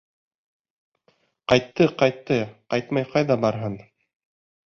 Ҡайтты-ҡайтты, 1.51 2.39
ҡайтмай 2.75 3.07
ҡайҙа 3.13 3.39
барһын? 3.47 3.77